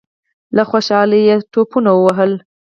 له 0.55 0.63
خوشالۍ 0.69 1.23
ټوپونه 1.51 1.91
ووهل. 1.95 2.31